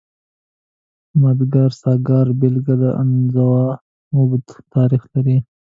[1.09, 3.61] د ماداګاسکار بېلګه د انزوا
[4.13, 5.37] اوږد تاریخ لري.